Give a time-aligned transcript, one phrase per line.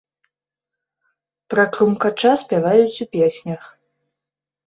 [1.53, 3.61] Пра крумкача спяваюць у песнях.